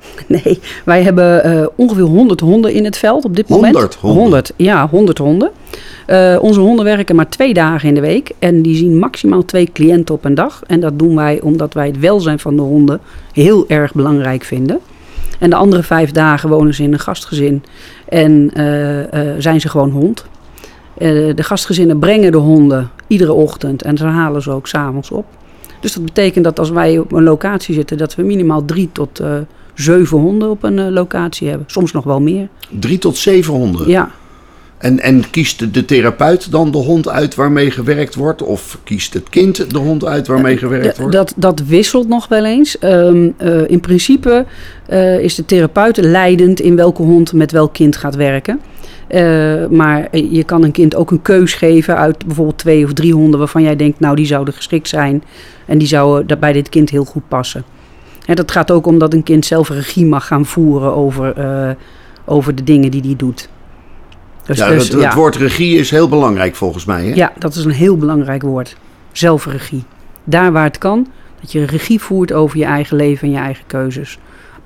Nee, 0.26 0.60
wij 0.84 1.02
hebben 1.02 1.70
ongeveer 1.76 2.04
100 2.04 2.40
honden 2.40 2.72
in 2.72 2.84
het 2.84 2.96
veld 2.96 3.24
op 3.24 3.36
dit 3.36 3.48
moment. 3.48 3.74
100 3.74 3.94
honden? 3.94 4.22
100, 4.22 4.52
ja, 4.56 4.88
100 4.88 5.18
honden. 5.18 5.50
Onze 6.40 6.60
honden 6.60 6.84
werken 6.84 7.16
maar 7.16 7.28
twee 7.28 7.54
dagen 7.54 7.88
in 7.88 7.94
de 7.94 8.00
week 8.00 8.30
en 8.38 8.62
die 8.62 8.76
zien 8.76 8.98
maximaal 8.98 9.44
twee 9.44 9.70
cliënten 9.72 10.14
op 10.14 10.24
een 10.24 10.34
dag. 10.34 10.62
En 10.66 10.80
dat 10.80 10.98
doen 10.98 11.16
wij 11.16 11.40
omdat 11.40 11.74
wij 11.74 11.86
het 11.86 11.98
welzijn 11.98 12.38
van 12.38 12.56
de 12.56 12.62
honden 12.62 13.00
heel 13.32 13.64
erg 13.68 13.94
belangrijk 13.94 14.44
vinden. 14.44 14.80
En 15.40 15.50
de 15.50 15.56
andere 15.56 15.82
vijf 15.82 16.10
dagen 16.10 16.48
wonen 16.48 16.74
ze 16.74 16.82
in 16.82 16.92
een 16.92 16.98
gastgezin 16.98 17.64
en 18.08 18.50
uh, 18.54 18.98
uh, 18.98 19.04
zijn 19.38 19.60
ze 19.60 19.68
gewoon 19.68 19.90
hond. 19.90 20.24
de 20.98 21.42
gastgezinnen 21.42 21.98
brengen 21.98 22.32
de 22.32 22.38
honden 22.38 22.90
iedere 23.06 23.32
ochtend 23.32 23.82
en 23.82 23.96
ze 23.96 24.04
halen 24.04 24.42
ze 24.42 24.50
ook 24.50 24.66
s'avonds 24.66 25.10
op. 25.10 25.26
Dus 25.80 25.92
dat 25.92 26.04
betekent 26.04 26.44
dat 26.44 26.58
als 26.58 26.70
wij 26.70 26.98
op 26.98 27.12
een 27.12 27.22
locatie 27.22 27.74
zitten, 27.74 27.98
dat 27.98 28.14
we 28.14 28.22
minimaal 28.22 28.64
drie 28.64 28.88
tot 28.92 29.22
zeven 29.74 30.18
honden 30.18 30.50
op 30.50 30.62
een 30.62 30.92
locatie 30.92 31.48
hebben. 31.48 31.66
Soms 31.70 31.92
nog 31.92 32.04
wel 32.04 32.20
meer. 32.20 32.48
Drie 32.68 32.98
tot 32.98 33.16
zeven 33.16 33.54
honden? 33.54 33.88
Ja. 33.88 34.10
En, 34.80 35.00
en 35.00 35.30
kiest 35.30 35.74
de 35.74 35.84
therapeut 35.84 36.50
dan 36.50 36.70
de 36.70 36.78
hond 36.78 37.08
uit 37.08 37.34
waarmee 37.34 37.70
gewerkt 37.70 38.14
wordt? 38.14 38.42
Of 38.42 38.78
kiest 38.84 39.14
het 39.14 39.28
kind 39.28 39.70
de 39.70 39.78
hond 39.78 40.04
uit 40.04 40.26
waarmee 40.26 40.56
gewerkt 40.56 40.98
wordt? 40.98 41.12
Dat, 41.12 41.32
dat 41.36 41.60
wisselt 41.66 42.08
nog 42.08 42.28
wel 42.28 42.44
eens. 42.44 42.76
Um, 42.84 43.34
uh, 43.38 43.70
in 43.70 43.80
principe 43.80 44.44
uh, 44.90 45.18
is 45.18 45.34
de 45.34 45.44
therapeut 45.44 45.96
leidend 45.96 46.60
in 46.60 46.76
welke 46.76 47.02
hond 47.02 47.32
met 47.32 47.52
welk 47.52 47.72
kind 47.72 47.96
gaat 47.96 48.14
werken. 48.14 48.60
Uh, 49.08 49.66
maar 49.66 50.16
je 50.16 50.44
kan 50.44 50.64
een 50.64 50.72
kind 50.72 50.94
ook 50.94 51.10
een 51.10 51.22
keus 51.22 51.54
geven 51.54 51.96
uit 51.96 52.26
bijvoorbeeld 52.26 52.58
twee 52.58 52.84
of 52.84 52.92
drie 52.92 53.12
honden 53.12 53.38
waarvan 53.38 53.62
jij 53.62 53.76
denkt, 53.76 54.00
nou 54.00 54.16
die 54.16 54.26
zouden 54.26 54.54
geschikt 54.54 54.88
zijn 54.88 55.22
en 55.66 55.78
die 55.78 55.88
zouden 55.88 56.38
bij 56.38 56.52
dit 56.52 56.68
kind 56.68 56.90
heel 56.90 57.04
goed 57.04 57.28
passen. 57.28 57.64
En 58.26 58.34
dat 58.34 58.50
gaat 58.50 58.70
ook 58.70 58.86
om 58.86 58.98
dat 58.98 59.12
een 59.12 59.22
kind 59.22 59.46
zelf 59.46 59.68
regie 59.68 60.06
mag 60.06 60.26
gaan 60.26 60.46
voeren 60.46 60.94
over, 60.94 61.34
over 62.24 62.54
de 62.54 62.64
dingen 62.64 62.90
die 62.90 63.02
hij 63.02 63.14
doet. 63.16 63.48
Dus, 64.50 64.58
ja, 64.58 64.68
dus, 64.68 64.88
het, 64.88 65.14
woord 65.14 65.36
regie 65.36 65.78
is 65.78 65.90
heel 65.90 66.08
belangrijk 66.08 66.54
volgens 66.54 66.84
mij. 66.84 67.04
Hè? 67.04 67.14
Ja, 67.14 67.32
dat 67.38 67.54
is 67.54 67.64
een 67.64 67.70
heel 67.70 67.96
belangrijk 67.96 68.42
woord. 68.42 68.76
Zelfregie. 69.12 69.84
Daar 70.24 70.52
waar 70.52 70.64
het 70.64 70.78
kan, 70.78 71.06
dat 71.40 71.52
je 71.52 71.64
regie 71.64 72.00
voert 72.00 72.32
over 72.32 72.58
je 72.58 72.64
eigen 72.64 72.96
leven 72.96 73.28
en 73.28 73.34
je 73.34 73.40
eigen 73.40 73.64
keuzes. 73.66 74.18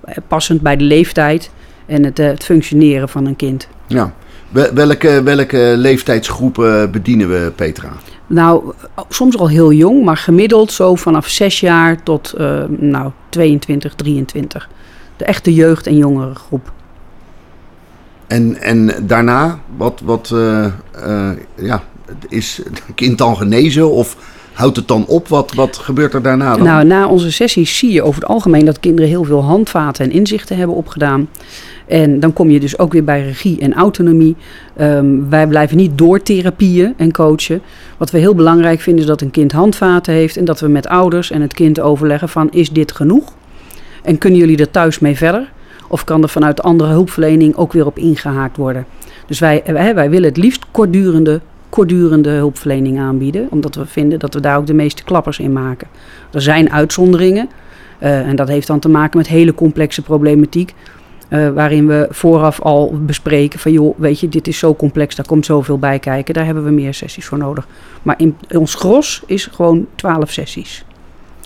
Eh, 0.05 0.17
passend 0.29 0.61
bij 0.61 0.77
de 0.77 0.85
leeftijd 0.85 1.51
en 1.87 2.05
het, 2.05 2.19
eh, 2.19 2.27
het 2.27 2.45
functioneren 2.45 3.09
van 3.09 3.27
een 3.27 3.37
kind. 3.37 3.69
Ja. 3.87 4.15
Welke, 4.75 5.23
welke 5.23 5.75
leeftijdsgroepen 5.77 6.91
bedienen 6.91 7.29
we, 7.29 7.53
Petra? 7.55 7.93
Nou, 8.27 8.73
soms 9.09 9.39
al 9.39 9.49
heel 9.49 9.73
jong, 9.73 10.05
maar 10.05 10.17
gemiddeld 10.17 10.73
zo 10.73 10.95
vanaf 10.95 11.29
6 11.29 11.61
jaar 11.61 12.03
tot 12.03 12.35
uh, 12.39 12.65
nou, 12.69 13.11
22, 13.29 13.95
23. 13.95 14.69
De 15.17 15.25
echte 15.25 15.55
jeugd- 15.55 15.87
en 15.87 15.97
jongerengroep. 15.97 16.73
En, 18.27 18.61
en 18.61 18.91
daarna, 19.03 19.59
wat, 19.77 20.01
wat 20.05 20.31
uh, 20.35 20.67
uh, 21.07 21.31
ja, 21.55 21.83
is 22.29 22.61
het 22.65 22.83
kind 22.95 23.19
dan 23.19 23.37
genezen 23.37 23.91
of 23.91 24.17
houdt 24.53 24.77
het 24.77 24.89
dan 24.89 25.07
op? 25.07 25.29
Wat, 25.29 25.53
wat 25.55 25.77
gebeurt 25.77 26.15
er 26.15 26.23
daarna 26.23 26.57
dan? 26.57 26.65
Nou, 26.65 26.85
na 26.85 27.09
onze 27.09 27.33
sessies 27.33 27.79
zie 27.79 27.93
je 27.93 28.03
over 28.03 28.21
het 28.21 28.31
algemeen 28.31 28.65
dat 28.65 28.81
kinderen 28.81 29.11
heel 29.11 29.25
veel 29.25 29.43
handvaten 29.43 30.05
en 30.05 30.11
inzichten 30.11 30.57
hebben 30.57 30.77
opgedaan. 30.77 31.29
En 31.87 32.21
dan 32.21 32.33
kom 32.33 32.51
je 32.51 32.61
dus 32.61 32.79
ook 32.79 32.93
weer 32.93 33.05
bij 33.05 33.25
regie 33.25 33.61
en 33.61 33.75
autonomie. 33.75 34.37
Um, 34.81 35.31
wij 35.31 35.47
blijven 35.47 35.77
niet 35.77 35.99
door 35.99 36.23
therapieën 36.23 36.95
en 36.97 37.13
coachen. 37.13 37.63
Wat 37.97 38.11
we 38.11 38.19
heel 38.19 38.35
belangrijk 38.35 38.81
vinden 38.81 39.03
is 39.03 39.09
dat 39.09 39.21
een 39.21 39.31
kind 39.31 39.53
handvaten 39.53 40.15
heeft 40.15 40.37
en 40.37 40.45
dat 40.45 40.61
we 40.61 40.69
met 40.69 40.89
ouders 40.89 41.31
en 41.31 41.41
het 41.41 41.55
kind 41.55 41.81
overleggen 41.81 42.29
van 42.29 42.51
is 42.51 42.71
dit 42.71 42.93
genoeg? 42.93 43.33
En 44.03 44.19
kunnen 44.19 44.39
jullie 44.39 44.57
er 44.57 44.71
thuis 44.71 44.99
mee 44.99 45.17
verder? 45.17 45.53
Of 45.89 46.05
kan 46.05 46.23
er 46.23 46.29
vanuit 46.29 46.63
andere 46.63 46.91
hulpverlening 46.91 47.57
ook 47.57 47.73
weer 47.73 47.87
op 47.87 47.99
ingehaakt 47.99 48.57
worden? 48.57 48.87
Dus 49.27 49.39
wij, 49.39 49.63
wij 49.95 50.11
willen 50.11 50.29
het 50.29 50.37
liefst 50.37 50.65
kortdurende, 50.71 51.41
kortdurende 51.69 52.31
hulpverlening 52.31 52.99
aanbieden. 52.99 53.47
Omdat 53.51 53.75
we 53.75 53.87
vinden 53.87 54.19
dat 54.19 54.35
we 54.35 54.41
daar 54.41 54.57
ook 54.57 54.67
de 54.67 54.75
meeste 54.75 55.05
klappers 55.05 55.39
in 55.39 55.53
maken. 55.53 55.89
Er 56.33 56.43
zijn 56.43 56.73
uitzonderingen. 56.73 57.49
Uh, 58.03 58.29
en 58.29 58.37
dat 58.37 58.49
heeft 58.49 58.67
dan 58.67 58.79
te 58.79 58.89
maken 58.89 59.19
met 59.19 59.27
hele 59.27 59.55
complexe 59.55 60.03
problematiek. 60.03 60.75
Uh, 61.29 61.51
waarin 61.51 61.87
we 61.87 62.07
vooraf 62.11 62.61
al 62.61 62.93
bespreken 63.01 63.59
van 63.59 63.73
joh, 63.73 63.99
weet 63.99 64.21
je, 64.21 64.29
dit 64.29 64.49
is 64.49 64.59
zo 64.59 64.75
complex, 64.75 65.15
daar 65.15 65.27
komt 65.27 65.47
zoveel 65.47 65.79
bij 65.79 65.99
kijken. 65.99 66.35
Daar 66.35 66.45
hebben 66.45 66.65
we 66.65 66.71
meer 66.71 66.95
sessies 66.95 67.27
voor 67.27 67.39
nodig. 67.39 67.67
Maar 68.03 68.15
in, 68.19 68.37
ons 68.49 68.75
gros 68.75 69.23
is 69.27 69.47
gewoon 69.53 69.87
12 69.95 70.31
sessies. 70.31 70.85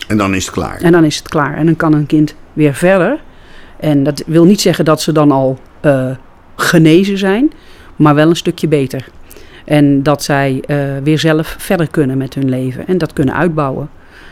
En 0.07 0.17
dan 0.17 0.35
is 0.35 0.45
het 0.45 0.53
klaar. 0.53 0.81
En 0.81 0.91
dan 0.91 1.03
is 1.03 1.17
het 1.17 1.27
klaar. 1.27 1.57
En 1.57 1.65
dan 1.65 1.75
kan 1.75 1.93
een 1.93 2.05
kind 2.05 2.35
weer 2.53 2.73
verder. 2.73 3.19
En 3.79 4.03
dat 4.03 4.23
wil 4.25 4.45
niet 4.45 4.61
zeggen 4.61 4.85
dat 4.85 5.01
ze 5.01 5.11
dan 5.11 5.31
al 5.31 5.59
uh, 5.85 6.09
genezen 6.55 7.17
zijn, 7.17 7.51
maar 7.95 8.15
wel 8.15 8.29
een 8.29 8.35
stukje 8.35 8.67
beter. 8.67 9.09
En 9.65 10.03
dat 10.03 10.23
zij 10.23 10.63
uh, 10.67 10.77
weer 11.03 11.19
zelf 11.19 11.55
verder 11.57 11.89
kunnen 11.89 12.17
met 12.17 12.33
hun 12.33 12.49
leven 12.49 12.87
en 12.87 12.97
dat 12.97 13.13
kunnen 13.13 13.35
uitbouwen. 13.35 13.89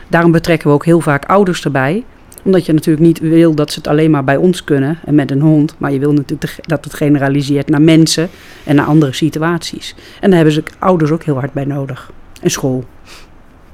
Daarom 0.08 0.32
betrekken 0.32 0.68
we 0.68 0.74
ook 0.74 0.84
heel 0.84 1.00
vaak 1.00 1.24
ouders 1.24 1.64
erbij. 1.64 2.04
Omdat 2.42 2.66
je 2.66 2.72
natuurlijk 2.72 3.06
niet 3.06 3.18
wil 3.18 3.54
dat 3.54 3.72
ze 3.72 3.78
het 3.78 3.88
alleen 3.88 4.10
maar 4.10 4.24
bij 4.24 4.36
ons 4.36 4.64
kunnen 4.64 4.98
en 5.04 5.14
met 5.14 5.30
een 5.30 5.40
hond. 5.40 5.74
Maar 5.78 5.92
je 5.92 5.98
wil 5.98 6.12
natuurlijk 6.12 6.58
dat 6.60 6.84
het 6.84 6.94
generaliseert 6.94 7.68
naar 7.68 7.82
mensen 7.82 8.28
en 8.64 8.76
naar 8.76 8.86
andere 8.86 9.12
situaties. 9.12 9.94
En 10.20 10.28
daar 10.30 10.36
hebben 10.38 10.54
ze 10.54 10.62
ouders 10.78 11.10
ook 11.10 11.22
heel 11.22 11.38
hard 11.38 11.52
bij 11.52 11.64
nodig. 11.64 12.10
En 12.42 12.50
school. 12.50 12.84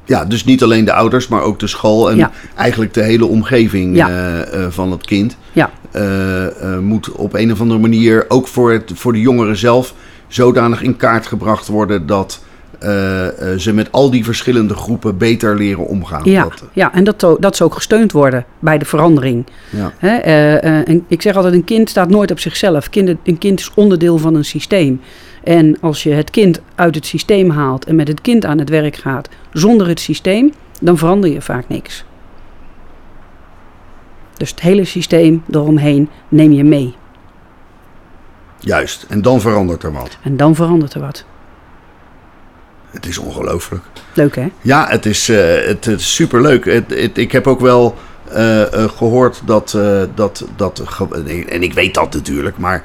Ja, 0.05 0.25
dus 0.25 0.45
niet 0.45 0.63
alleen 0.63 0.85
de 0.85 0.93
ouders, 0.93 1.29
maar 1.29 1.43
ook 1.43 1.59
de 1.59 1.67
school 1.67 2.11
en 2.11 2.31
eigenlijk 2.57 2.95
de 2.95 3.03
hele 3.03 3.27
omgeving 3.27 3.97
ja. 3.97 4.09
uh, 4.09 4.61
uh, 4.61 4.67
van 4.69 4.91
het 4.91 5.07
kind. 5.07 5.37
Ja. 5.53 5.71
Uh, 5.97 6.79
moet 6.79 7.13
op 7.13 7.35
een 7.35 7.53
of 7.53 7.61
andere 7.61 7.81
manier 7.81 8.25
ook 8.29 8.49
voor, 8.49 8.73
het, 8.73 8.93
voor 8.95 9.13
de 9.13 9.21
jongeren 9.21 9.57
zelf 9.57 9.95
zodanig 10.29 10.83
in 10.83 10.97
kaart 10.97 11.27
gebracht 11.27 11.69
worden 11.69 12.07
dat 12.07 12.41
ze 13.59 13.73
met 13.75 13.93
al 13.93 14.11
die 14.11 14.25
verschillende 14.25 14.75
groepen 14.75 15.19
beter 15.19 15.57
leren 15.57 15.87
omgaan. 15.87 16.21
Ja, 16.25 16.43
dat, 16.43 16.63
ja 16.73 16.95
en 16.95 17.05
dat, 17.05 17.37
dat 17.41 17.57
ze 17.57 17.65
ook 17.65 17.75
gesteund 17.75 18.13
worden 18.13 18.45
bij 18.59 18.79
de 18.79 18.85
verandering. 18.85 19.47
Ja. 19.71 19.93
Hè? 19.99 20.17
en 20.85 21.05
ik 21.09 21.23
zeg 21.23 21.37
altijd, 21.37 21.55
een 21.55 21.65
kind 21.65 21.91
staat 21.91 22.09
nooit 22.09 22.31
op 22.31 22.39
zichzelf. 22.39 22.91
Kind, 22.91 23.17
een 23.25 23.39
kind 23.39 23.61
is 23.61 23.71
onderdeel 23.75 24.19
van 24.19 24.35
een 24.35 24.45
systeem. 24.45 25.01
En 25.45 25.81
als 25.81 26.03
je 26.03 26.11
het 26.11 26.31
kind 26.31 26.61
uit 26.75 26.95
het 26.95 27.07
systeem 27.07 27.51
haalt 27.51 27.85
en 27.85 27.95
met 27.95 28.09
het 28.09 28.21
kind 28.21 28.45
aan 28.45 28.59
het 28.59 28.69
werk 28.69 28.97
gaat 28.97 29.29
zonder 29.53 29.89
het 29.89 30.01
systeem, 30.01 30.53
dan 30.81 30.99
verander 30.99 31.31
je 31.31 31.41
vaak 31.41 31.69
niks. 31.69 32.05
Dus 34.37 34.51
het 34.51 34.61
hele 34.61 34.85
systeem 34.85 35.43
eromheen 35.51 36.09
neem 36.29 36.53
je 36.53 36.65
mee. 36.65 36.95
Juist, 38.59 39.07
en 39.09 39.23
dan 39.23 39.41
verandert 39.41 39.83
er 39.83 39.93
wat. 39.93 40.19
En 40.23 40.37
dan 40.37 40.55
verandert 40.55 40.95
er 40.95 41.01
wat. 41.01 41.25
Het 42.95 43.07
is 43.07 43.19
ongelooflijk. 43.19 43.83
Leuk 44.15 44.37
hè? 44.37 44.49
Ja, 44.61 44.87
het 44.89 45.07
is, 45.07 45.31
uh, 45.31 45.37
het, 45.67 45.85
het 45.85 46.01
is 46.01 46.15
superleuk. 46.15 46.65
Het, 46.65 46.85
het, 46.89 47.19
ik 47.19 47.33
heb 47.33 47.47
ook 47.47 47.61
wel 47.61 47.95
uh, 48.33 48.61
uh, 48.61 48.67
gehoord 48.97 49.43
dat, 49.45 49.79
dat, 50.15 50.45
dat. 50.57 50.83
En 51.49 51.63
ik 51.63 51.73
weet 51.73 51.95
dat 51.95 52.15
natuurlijk, 52.15 52.59
maar 52.59 52.85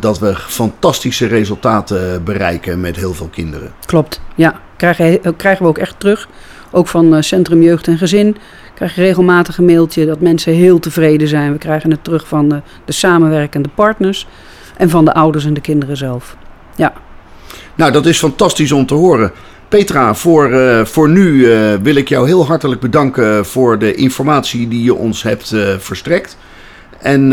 dat 0.00 0.18
we 0.18 0.34
fantastische 0.34 1.26
resultaten 1.26 2.24
bereiken 2.24 2.80
met 2.80 2.96
heel 2.96 3.14
veel 3.14 3.28
kinderen. 3.28 3.72
Klopt, 3.86 4.20
ja. 4.34 4.60
Krijgen, 4.76 5.36
krijgen 5.36 5.62
we 5.62 5.68
ook 5.68 5.78
echt 5.78 6.00
terug. 6.00 6.28
Ook 6.70 6.88
van 6.88 7.22
Centrum 7.22 7.62
Jeugd 7.62 7.86
en 7.86 7.98
Gezin. 7.98 8.36
Krijg 8.74 8.94
je 8.94 9.02
regelmatig 9.02 9.58
een 9.58 9.64
mailtje 9.64 10.06
dat 10.06 10.20
mensen 10.20 10.52
heel 10.52 10.78
tevreden 10.78 11.28
zijn. 11.28 11.52
We 11.52 11.58
krijgen 11.58 11.90
het 11.90 12.04
terug 12.04 12.28
van 12.28 12.48
de, 12.48 12.62
de 12.84 12.92
samenwerkende 12.92 13.68
partners. 13.74 14.26
En 14.76 14.90
van 14.90 15.04
de 15.04 15.14
ouders 15.14 15.44
en 15.44 15.54
de 15.54 15.60
kinderen 15.60 15.96
zelf. 15.96 16.36
Ja. 16.76 16.92
Nou, 17.74 17.92
dat 17.92 18.06
is 18.06 18.18
fantastisch 18.18 18.72
om 18.72 18.86
te 18.86 18.94
horen. 18.94 19.32
Petra, 19.68 20.14
voor, 20.14 20.50
uh, 20.50 20.84
voor 20.84 21.08
nu 21.08 21.32
uh, 21.32 21.74
wil 21.82 21.94
ik 21.94 22.08
jou 22.08 22.26
heel 22.26 22.46
hartelijk 22.46 22.80
bedanken 22.80 23.46
voor 23.46 23.78
de 23.78 23.94
informatie 23.94 24.68
die 24.68 24.82
je 24.82 24.94
ons 24.94 25.22
hebt 25.22 25.52
uh, 25.52 25.68
verstrekt. 25.78 26.36
En 27.00 27.28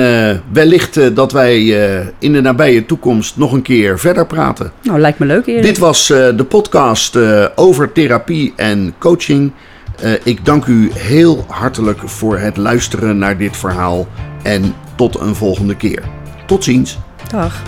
wellicht 0.52 1.16
dat 1.16 1.32
wij 1.32 1.66
in 2.20 2.34
de 2.34 2.42
nabije 2.42 2.86
toekomst 2.86 3.38
nog 3.38 3.52
een 3.52 3.62
keer 3.62 4.00
verder 4.00 4.26
praten. 4.26 4.72
Nou, 4.82 5.00
lijkt 5.00 5.20
me 5.20 5.26
leuk 5.26 5.46
Erik. 5.46 5.64
Dit 5.64 5.78
was 5.78 6.08
de 6.08 6.46
podcast 6.48 7.18
over 7.56 7.92
therapie 7.92 8.54
en 8.56 8.94
coaching. 9.00 9.52
ik 10.24 10.46
dank 10.46 10.66
u 10.66 10.92
heel 10.94 11.46
hartelijk 11.48 12.00
voor 12.06 12.38
het 12.38 12.58
luisteren 12.58 13.18
naar 13.18 13.38
dit 13.38 13.58
verhaal. 13.58 14.08
En 14.44 14.74
tot 14.96 15.20
een 15.20 15.36
volgende 15.36 15.76
keer. 15.76 16.04
Tot 16.46 16.64
ziens. 16.64 16.98
Dag. 17.32 17.62